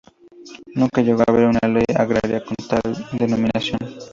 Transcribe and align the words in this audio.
Nunca 0.73 1.03
llegó 1.03 1.21
a 1.21 1.25
haber 1.27 1.45
una 1.45 1.59
Ley 1.67 1.85
Agraria 1.95 2.43
con 2.43 2.55
tal 2.67 3.07
denominación. 3.19 3.77